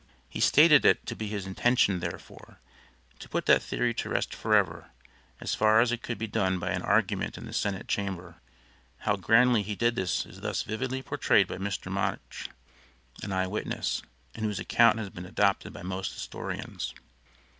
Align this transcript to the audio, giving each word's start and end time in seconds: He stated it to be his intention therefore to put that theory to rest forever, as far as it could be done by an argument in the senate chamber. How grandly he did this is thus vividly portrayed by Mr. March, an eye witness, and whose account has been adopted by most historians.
He 0.27 0.39
stated 0.39 0.83
it 0.83 1.05
to 1.05 1.15
be 1.15 1.27
his 1.27 1.45
intention 1.45 1.99
therefore 1.99 2.57
to 3.19 3.29
put 3.29 3.45
that 3.45 3.61
theory 3.61 3.93
to 3.93 4.09
rest 4.09 4.33
forever, 4.33 4.89
as 5.39 5.53
far 5.53 5.79
as 5.79 5.91
it 5.91 6.01
could 6.01 6.17
be 6.17 6.25
done 6.25 6.57
by 6.57 6.71
an 6.71 6.81
argument 6.81 7.37
in 7.37 7.45
the 7.45 7.53
senate 7.53 7.87
chamber. 7.87 8.37
How 9.01 9.15
grandly 9.15 9.61
he 9.61 9.75
did 9.75 9.95
this 9.95 10.25
is 10.25 10.41
thus 10.41 10.63
vividly 10.63 11.03
portrayed 11.03 11.47
by 11.47 11.59
Mr. 11.59 11.91
March, 11.91 12.49
an 13.21 13.31
eye 13.31 13.45
witness, 13.45 14.01
and 14.33 14.43
whose 14.43 14.57
account 14.59 14.97
has 14.97 15.11
been 15.11 15.27
adopted 15.27 15.71
by 15.71 15.83
most 15.83 16.13
historians. 16.13 16.95